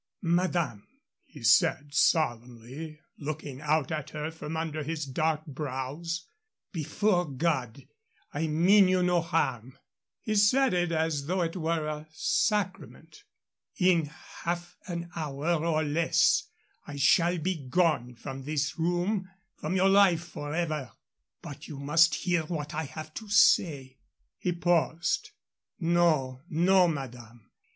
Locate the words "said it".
10.33-10.91